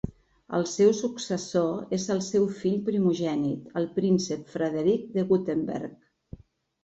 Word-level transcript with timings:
El 0.59 0.63
seu 0.69 0.93
successor 0.99 1.91
és 1.97 2.05
el 2.15 2.21
seu 2.27 2.47
fill 2.61 2.79
primogènit, 2.87 3.67
el 3.81 3.85
príncep 3.99 4.49
Frederic 4.55 5.03
de 5.19 5.27
Württemberg. 5.33 6.41